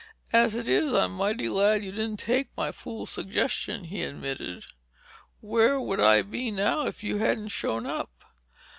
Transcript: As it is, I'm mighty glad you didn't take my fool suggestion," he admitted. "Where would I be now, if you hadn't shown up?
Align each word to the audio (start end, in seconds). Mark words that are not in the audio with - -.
As 0.33 0.55
it 0.55 0.67
is, 0.67 0.95
I'm 0.95 1.11
mighty 1.13 1.43
glad 1.45 1.83
you 1.85 1.91
didn't 1.91 2.17
take 2.17 2.47
my 2.57 2.71
fool 2.71 3.05
suggestion," 3.05 3.83
he 3.83 4.01
admitted. 4.03 4.65
"Where 5.41 5.79
would 5.79 5.99
I 5.99 6.23
be 6.23 6.49
now, 6.49 6.87
if 6.87 7.03
you 7.03 7.17
hadn't 7.19 7.49
shown 7.49 7.85
up? 7.85 8.09